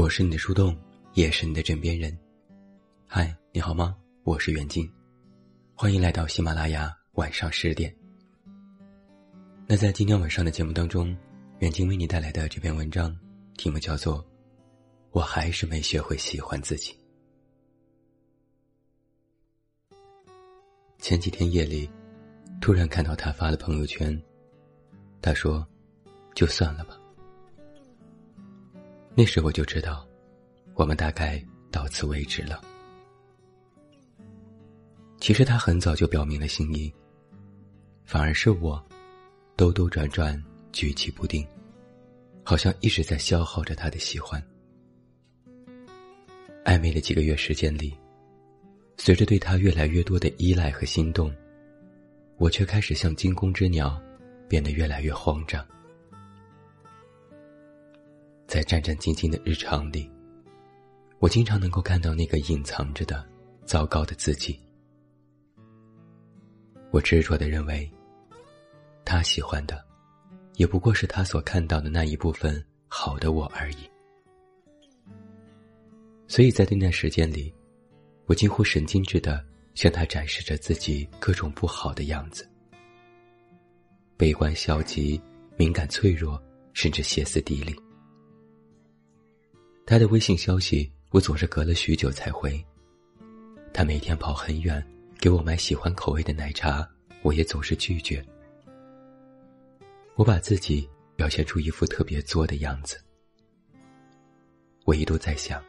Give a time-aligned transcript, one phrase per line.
[0.00, 0.74] 我是你的树洞，
[1.12, 2.18] 也是你的枕边人。
[3.06, 3.94] 嗨，你好吗？
[4.22, 4.90] 我是袁静，
[5.74, 7.94] 欢迎来到喜马拉雅晚上十点。
[9.66, 11.14] 那在今天晚上的节目当中，
[11.58, 13.14] 远近为你带来的这篇文章，
[13.58, 14.24] 题目叫做
[15.10, 16.96] 《我还是没学会喜欢自己》。
[20.98, 21.90] 前几天夜里，
[22.58, 24.18] 突然看到他发了朋友圈，
[25.20, 25.62] 他说
[26.34, 26.96] ：“就算了吧。”
[29.20, 30.08] 那时我就知道，
[30.72, 32.58] 我们大概到此为止了。
[35.18, 36.90] 其实他很早就表明了心意，
[38.06, 38.82] 反而是我。
[39.56, 40.42] 兜兜转转，
[40.72, 41.46] 举棋不定，
[42.42, 44.42] 好像一直在消耗着他的喜欢。
[46.64, 47.94] 暧昧的几个月时间里，
[48.96, 51.30] 随着对他越来越多的依赖和心动，
[52.38, 54.00] 我却开始像惊弓之鸟，
[54.48, 55.62] 变得越来越慌张。
[58.50, 60.10] 在战战兢兢的日常里，
[61.20, 63.24] 我经常能够看到那个隐藏着的
[63.64, 64.58] 糟糕的自己。
[66.90, 67.88] 我执着的认为。
[69.04, 69.84] 他喜欢的，
[70.56, 73.88] 也不过是他所看到的那一部分好的我而已。
[76.26, 77.54] 所以在那段时间里，
[78.26, 82.48] 我近乎神经质的向他展示着自己各种不好的样子：
[84.16, 85.20] 悲观、消极、
[85.56, 86.40] 敏感、脆弱，
[86.72, 87.74] 甚至歇斯底里。
[89.90, 92.52] 他的微信消息，我总是隔了许久才回；
[93.74, 94.80] 他每天跑很远
[95.18, 96.88] 给我买喜欢口味的奶茶，
[97.22, 98.24] 我也总是拒绝。
[100.14, 103.02] 我把自己表现出一副特别作的样子。
[104.84, 105.60] 我一度在想，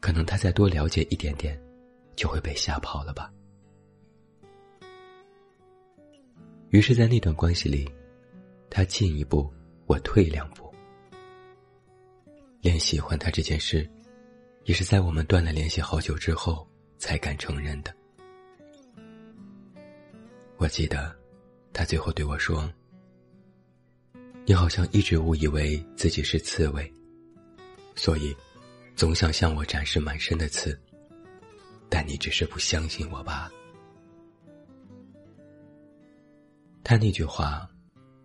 [0.00, 1.58] 可能他再多了解一点点，
[2.14, 3.32] 就会被吓跑了吧。
[6.68, 7.90] 于是，在那段关系里，
[8.68, 9.50] 他进一步，
[9.86, 10.67] 我退两步。
[12.68, 13.88] 连喜欢他这件事，
[14.64, 16.68] 也是在我们断了联系好久之后
[16.98, 17.90] 才敢承认的。
[20.58, 21.16] 我记得，
[21.72, 22.70] 他最后对我说。
[24.44, 26.92] 你好像一直误以为自己是刺猬，
[27.94, 28.36] 所以
[28.94, 30.78] 总想向我展示满身的刺。
[31.88, 33.50] 但你只是不相信我吧？
[36.84, 37.66] 他那句话，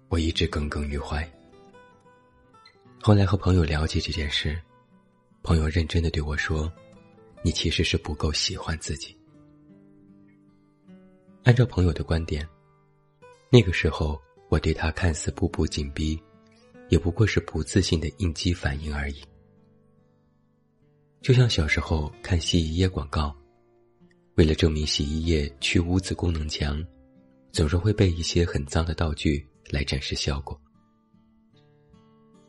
[0.09, 1.25] 我一直耿耿于怀。
[3.05, 4.57] 后来和朋友聊起这件事，
[5.41, 6.71] 朋友认真的对我说
[7.43, 9.13] ：“你其实是不够喜欢自己。”
[11.43, 12.47] 按照朋友的观点，
[13.51, 14.19] 那个时候。
[14.49, 16.19] 我对他看似步步紧逼，
[16.87, 19.15] 也不过是不自信的应激反应而已。
[21.23, 23.35] 就像小时候看洗衣液广告，
[24.35, 26.85] 为了证明洗衣液去污渍功能强，
[27.51, 30.61] 总是会备一些很脏的道具来展示效果。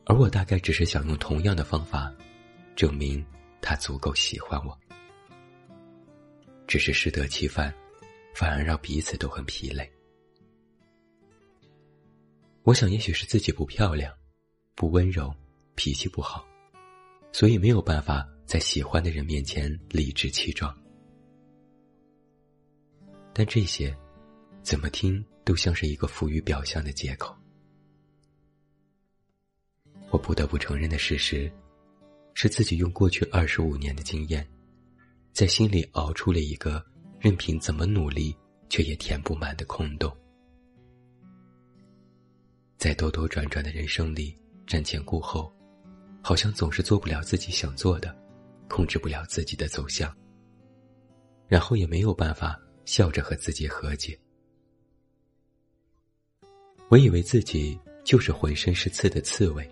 [0.07, 2.13] 而我大概只是想用同样的方法，
[2.77, 3.25] 证明
[3.61, 4.79] 他足够喜欢我。
[6.67, 7.73] 只是适得其反，
[8.35, 9.91] 反而让彼此都很疲累。
[12.63, 14.13] 我想，也许是自己不漂亮，
[14.75, 15.35] 不温柔，
[15.75, 16.47] 脾气不好，
[17.33, 20.75] 所以没有办法在喜欢的人面前理直气壮。
[23.35, 23.95] 但这些，
[24.63, 27.37] 怎么听都像是一个浮于表象的借口。
[30.15, 31.51] 我不得不承认的事实，
[32.35, 34.47] 是自己用过去二十五年的经验，
[35.33, 36.81] 在心里熬出了一个
[37.19, 38.33] 任凭怎么努力
[38.69, 40.17] 却也填不满的空洞。
[42.79, 44.39] 在兜兜转转的人生里，
[44.69, 45.53] 瞻前顾后，
[46.23, 48.17] 好像总是做不了自己想做的，
[48.69, 50.17] 控制不了自己的走向。
[51.49, 54.17] 然后也没有办法笑着和自己和解。
[56.89, 59.69] 我以为自己就是浑身是刺的刺猬，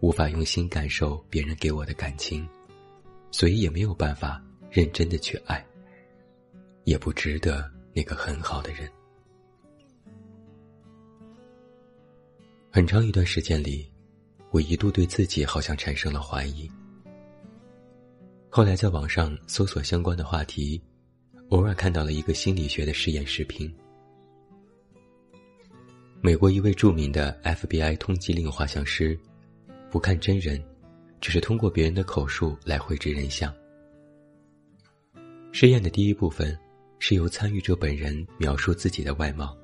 [0.00, 2.48] 无法用心感受别人给我的感情，
[3.30, 5.64] 所以也没有办法认真的去爱，
[6.84, 8.90] 也不值得那个很好的人。
[12.70, 13.90] 很长一段时间里，
[14.50, 16.70] 我一度对自己好像产生了怀疑。
[18.48, 20.80] 后来在网上搜索相关的话题，
[21.50, 23.72] 偶尔看到了一个心理学的实验视频。
[26.22, 29.18] 美国一位著名的 FBI 通缉令画像师，
[29.90, 30.62] 不看真人，
[31.20, 33.52] 只是通过别人的口述来绘制人像。
[35.52, 36.56] 试验的第一部分
[36.98, 39.56] 是由参与者本人描述自己的外貌。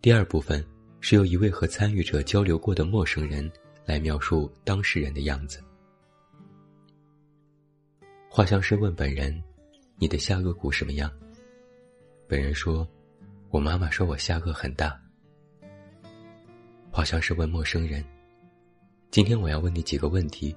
[0.00, 0.64] 第二部分。
[1.06, 3.52] 是由一位和参与者交流过的陌生人
[3.84, 5.62] 来描述当事人的样子。
[8.26, 9.38] 画像师问本人
[10.00, 11.12] ：“你的下颚骨什么样？”
[12.26, 12.88] 本人说
[13.52, 14.98] ：“我妈妈说我下颚很大。”
[16.90, 18.02] 画像师问陌生人
[19.14, 20.52] ：“今天我要问你几个问题，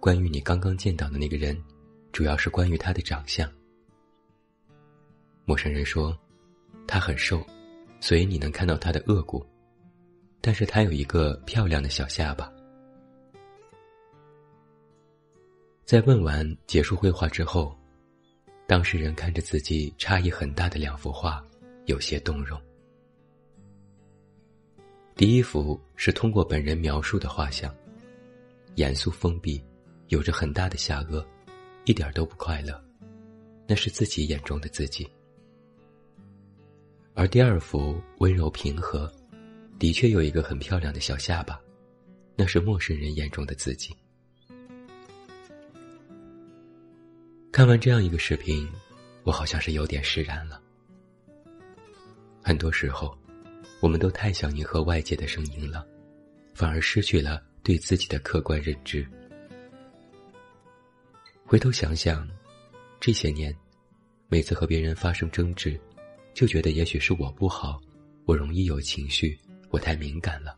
[0.00, 1.62] 关于你刚刚见到的那个人，
[2.10, 3.46] 主要是关于他的长相。
[5.44, 6.18] 陌生人说，
[6.86, 7.46] 他很瘦，
[8.00, 9.44] 所以你能看到他的颚骨，
[10.40, 12.50] 但是他有一个漂亮的小下巴。
[15.84, 17.76] 在问完结束绘画之后，
[18.66, 21.44] 当事人看着自己差异很大的两幅画，
[21.84, 22.58] 有些动容。
[25.16, 27.74] 第一幅是通过本人描述的画像，
[28.74, 29.64] 严肃封闭，
[30.08, 31.24] 有着很大的下颚，
[31.86, 32.78] 一点都不快乐，
[33.66, 35.10] 那是自己眼中的自己。
[37.14, 39.10] 而第二幅温柔平和，
[39.78, 41.58] 的确有一个很漂亮的小下巴，
[42.36, 43.96] 那是陌生人眼中的自己。
[47.50, 48.70] 看完这样一个视频，
[49.22, 50.60] 我好像是有点释然了。
[52.42, 53.16] 很多时候。
[53.80, 55.86] 我们都太想迎合外界的声音了，
[56.54, 59.06] 反而失去了对自己的客观认知。
[61.44, 62.28] 回头想想，
[62.98, 63.54] 这些年，
[64.28, 65.78] 每次和别人发生争执，
[66.34, 67.80] 就觉得也许是我不好，
[68.24, 69.38] 我容易有情绪，
[69.70, 70.56] 我太敏感了。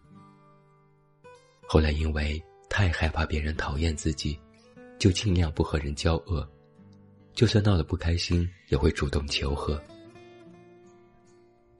[1.66, 4.38] 后来因为太害怕别人讨厌自己，
[4.98, 6.48] 就尽量不和人交恶，
[7.34, 9.78] 就算闹得不开心，也会主动求和。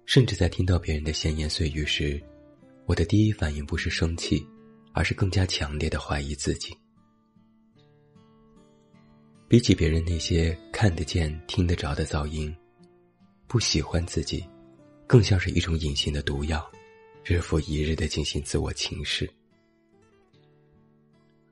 [0.08, 2.19] 甚至在听到别人的闲言碎语时，
[2.87, 4.43] 我的第一反应不是生气，
[4.94, 6.75] 而是更加强烈的怀疑自己。
[9.49, 12.56] 比起别人那些看得见、听得着的噪音，
[13.46, 14.43] 不喜欢自己，
[15.06, 16.66] 更像是一种隐形的毒药，
[17.22, 19.28] 日复一日的进行自我侵蚀。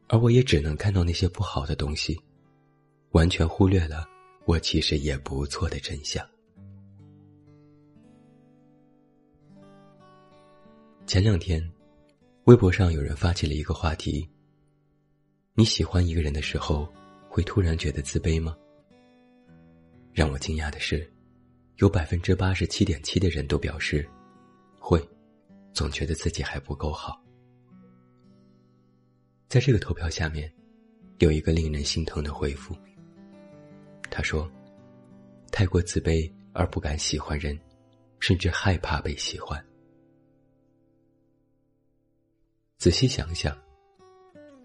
[0.06, 2.18] 而我也只能看到那些不好的东西，
[3.10, 4.08] 完全忽略了
[4.46, 6.26] 我其实也不错的真相。
[11.06, 11.64] 前两天，
[12.46, 14.28] 微博上有人发起了一个话题：
[15.54, 16.92] 你喜欢一个人的时候，
[17.28, 18.56] 会突然觉得自卑吗？
[20.12, 21.08] 让我惊讶的是，
[21.76, 24.04] 有百分之八十七点七的人都表示
[24.80, 25.00] 会，
[25.72, 27.22] 总觉得自己还不够好。
[29.46, 30.52] 在这个投票下面，
[31.18, 32.76] 有一个令人心疼的回复。
[34.10, 34.50] 他说
[35.52, 37.56] ：“太过自卑而不敢喜欢人，
[38.18, 39.64] 甚至害怕被喜欢。”
[42.78, 43.56] 仔细想想，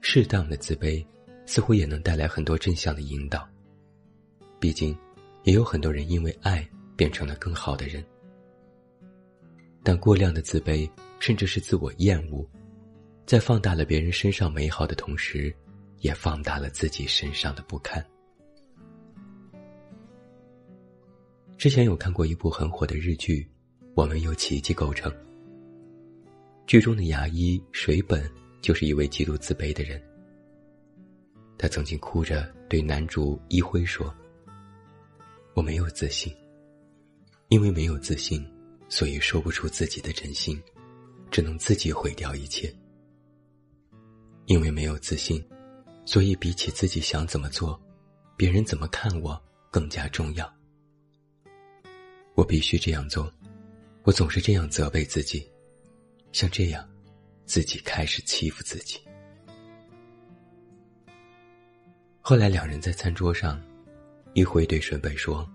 [0.01, 1.03] 适当的自卑，
[1.45, 3.47] 似乎也能带来很多正向的引导。
[4.59, 4.95] 毕竟，
[5.43, 6.67] 也有很多人因为爱
[6.97, 8.03] 变成了更好的人。
[9.81, 10.87] 但过量的自卑，
[11.19, 12.45] 甚至是自我厌恶，
[13.25, 15.55] 在放大了别人身上美好的同时，
[15.99, 18.05] 也放大了自己身上的不堪。
[21.57, 23.41] 之前有看过一部很火的日剧，
[23.95, 25.09] 《我们由奇迹构成》。
[26.67, 28.29] 剧中的牙医水本
[28.61, 30.01] 就是一位极度自卑的人。
[31.57, 34.13] 他曾经哭着对男主一辉说
[35.53, 36.33] ：“我没有自信，
[37.49, 38.43] 因为没有自信，
[38.89, 40.61] 所以说不出自己的真心，
[41.29, 42.73] 只能自己毁掉一切。
[44.45, 45.43] 因为没有自信，
[46.05, 47.79] 所以比起自己想怎么做，
[48.37, 49.39] 别人怎么看我
[49.69, 50.51] 更加重要。
[52.33, 53.31] 我必须这样做，
[54.03, 55.45] 我总是这样责备自己。”
[56.31, 56.87] 像这样，
[57.45, 58.99] 自己开始欺负自己。
[62.21, 63.61] 后来两人在餐桌上，
[64.33, 65.49] 一辉对顺北说：“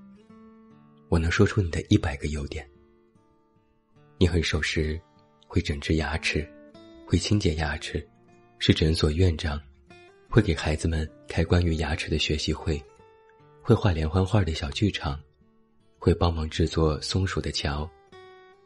[1.09, 2.68] 我能说出你的一百个优点。
[4.18, 5.00] 你很守时，
[5.47, 6.47] 会整治牙齿，
[7.06, 8.06] 会清洁牙齿，
[8.59, 9.59] 是诊所院长，
[10.28, 12.83] 会给孩子们开关于牙齿的学习会，
[13.62, 15.18] 会画连环画的小剧场，
[15.99, 17.88] 会帮忙制作松鼠的桥，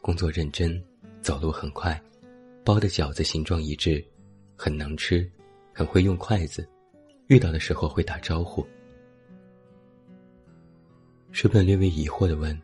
[0.00, 0.82] 工作认真。”
[1.22, 2.00] 走路很快，
[2.64, 4.04] 包的饺子形状一致，
[4.56, 5.30] 很能吃，
[5.72, 6.68] 很会用筷子，
[7.28, 8.66] 遇到的时候会打招呼。
[11.30, 12.60] 水本略微疑惑的问：“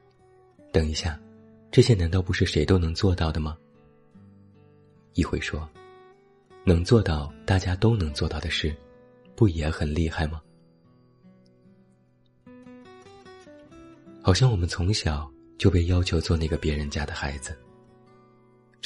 [0.72, 1.20] 等一下，
[1.70, 3.56] 这些难道不是谁都能做到的吗？”
[5.14, 5.68] 一辉说
[6.64, 8.74] ：“能做到大家都能做到的事，
[9.36, 10.42] 不也很厉害吗？”
[14.20, 17.56] 好像我们从小就被要求做那个别人家的孩子。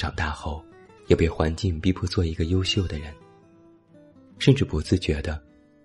[0.01, 0.65] 长大后，
[1.05, 3.13] 也被环境逼迫做一个优秀的人。
[4.39, 5.39] 甚至不自觉的，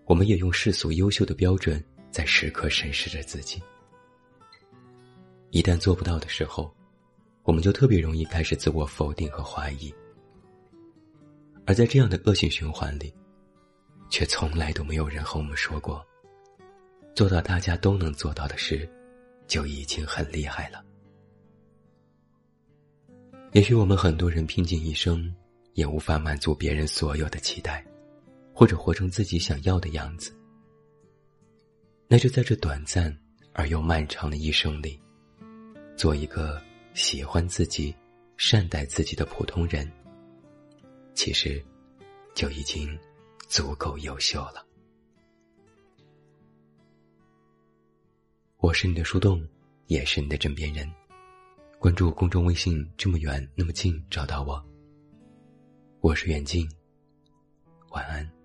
[0.07, 3.63] 我们也用世俗优秀的标准在时刻审视着自己。
[5.51, 6.75] 一旦做不到的时候，
[7.43, 9.95] 我们就特别容易开始自我否定和怀疑。
[11.67, 13.13] 而在这样的恶性循环里，
[14.09, 16.03] 却从来都没有人和我们说过，
[17.15, 18.89] 做到大家都能做到的事，
[19.47, 20.83] 就已经很厉害了。
[23.57, 25.35] 也许我们很多人拼尽一生，
[25.73, 27.83] 也无法满足别人所有的期待，
[28.53, 30.31] 或者活成自己想要的样子，
[32.07, 33.19] 那就在这短暂
[33.55, 35.01] 而又漫长的一生里，
[35.97, 37.97] 做一个喜欢自己、
[38.37, 39.91] 善待自己的普通人，
[41.15, 41.65] 其实
[42.35, 42.87] 就已经
[43.49, 44.67] 足够优秀了。
[48.59, 49.43] 我是你的树洞，
[49.87, 50.87] 也是你的枕边人。
[51.79, 54.65] 关注公众微信，这么远那么近，找到我。
[56.01, 56.67] 我是远近，
[57.91, 58.36] 晚安。